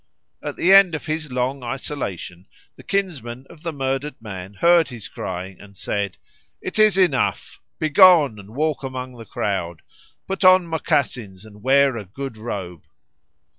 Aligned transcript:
At 0.43 0.55
the 0.55 0.73
end 0.73 0.95
of 0.95 1.05
his 1.05 1.31
long 1.31 1.61
isolation 1.61 2.47
the 2.75 2.81
kinsmen 2.81 3.45
of 3.51 3.61
the 3.61 3.71
murdered 3.71 4.19
man 4.19 4.55
heard 4.55 4.87
his 4.87 5.07
crying 5.07 5.61
and 5.61 5.77
said, 5.77 6.17
"It 6.59 6.79
is 6.79 6.97
enough. 6.97 7.59
Begone, 7.77 8.39
and 8.39 8.55
walk 8.55 8.81
among 8.81 9.17
the 9.19 9.25
crowd. 9.27 9.83
Put 10.25 10.43
on 10.43 10.65
moccasins 10.65 11.45
and 11.45 11.61
wear 11.61 11.97
a 11.97 12.05
good 12.05 12.35
robe." 12.35 12.81